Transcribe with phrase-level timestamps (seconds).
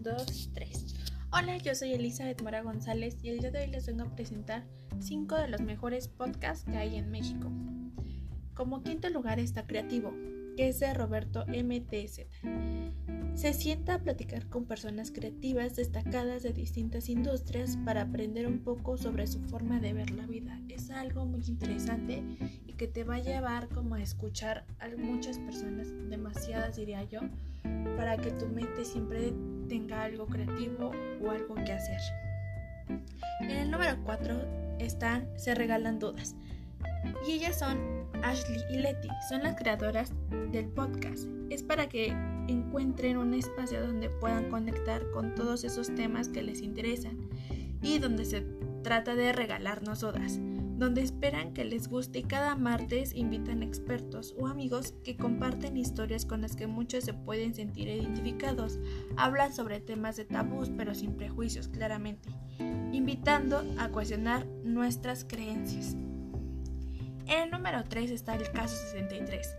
[0.00, 0.86] 2, 3.
[1.30, 4.64] Hola, yo soy Elizabeth Mora González y el día de hoy les vengo a presentar
[4.98, 7.50] 5 de los mejores podcasts que hay en México.
[8.54, 10.14] Como quinto lugar está Creativo,
[10.56, 12.20] que es de Roberto MTZ.
[13.34, 18.96] Se sienta a platicar con personas creativas destacadas de distintas industrias para aprender un poco
[18.96, 20.58] sobre su forma de ver la vida.
[20.70, 22.24] Es algo muy interesante
[22.66, 27.20] y que te va a llevar como a escuchar a muchas personas, demasiadas diría yo,
[27.96, 29.32] para que tu mente siempre
[29.68, 30.92] tenga algo creativo
[31.22, 32.00] o algo que hacer.
[33.42, 36.34] En el número 4 están Se Regalan Dudas.
[37.26, 37.78] Y ellas son
[38.22, 40.12] Ashley y Letty, son las creadoras
[40.52, 41.26] del podcast.
[41.50, 42.08] Es para que
[42.48, 47.16] encuentren un espacio donde puedan conectar con todos esos temas que les interesan
[47.82, 48.42] y donde se
[48.82, 50.40] trata de regalarnos dudas
[50.80, 56.24] donde esperan que les guste y cada martes invitan expertos o amigos que comparten historias
[56.24, 58.78] con las que muchos se pueden sentir identificados.
[59.18, 62.30] Hablan sobre temas de tabús pero sin prejuicios claramente,
[62.92, 65.96] invitando a cuestionar nuestras creencias.
[67.26, 69.56] En el número 3 está el caso 63,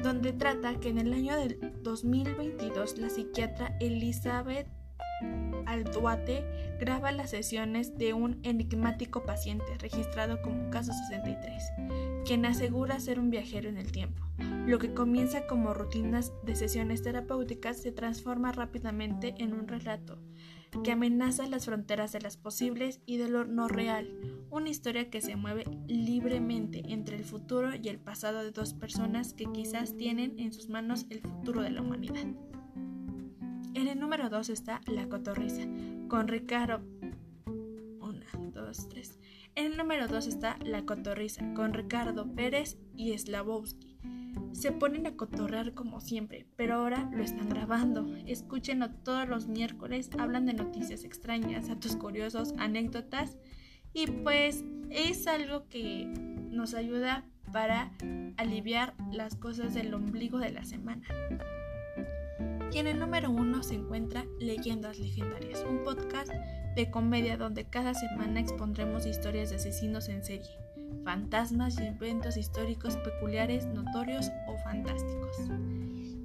[0.00, 4.68] donde trata que en el año del 2022 la psiquiatra Elizabeth
[5.66, 6.44] Alduate
[6.78, 11.62] graba las sesiones de un enigmático paciente registrado como caso 63,
[12.24, 14.22] quien asegura ser un viajero en el tiempo.
[14.66, 20.18] Lo que comienza como rutinas de sesiones terapéuticas se transforma rápidamente en un relato
[20.82, 24.08] que amenaza las fronteras de las posibles y de lo no real,
[24.50, 29.34] una historia que se mueve libremente entre el futuro y el pasado de dos personas
[29.34, 32.26] que quizás tienen en sus manos el futuro de la humanidad.
[33.74, 35.62] En el número 2 está La Cotorrisa,
[36.08, 36.82] con Ricardo.
[37.46, 38.20] 1,
[38.52, 39.18] 2, 3.
[39.54, 43.96] En el número 2 está La Cotorrisa, con Ricardo Pérez y Slavowski.
[44.52, 48.14] Se ponen a cotorrear como siempre, pero ahora lo están grabando.
[48.26, 53.38] Escúchenlo todos los miércoles, hablan de noticias extrañas, datos curiosos, anécdotas
[53.94, 56.06] y pues es algo que
[56.50, 57.92] nos ayuda para
[58.36, 61.06] aliviar las cosas del ombligo de la semana.
[62.72, 66.30] Y en el número uno se encuentra Leyendas Legendarias, un podcast
[66.74, 70.58] de comedia donde cada semana expondremos historias de asesinos en serie,
[71.04, 75.36] fantasmas y eventos históricos peculiares, notorios o fantásticos.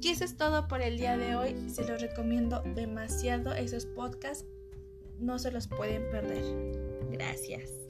[0.00, 1.68] Y eso es todo por el día de hoy.
[1.68, 4.46] Se los recomiendo demasiado esos podcasts.
[5.18, 6.44] No se los pueden perder.
[7.10, 7.87] Gracias.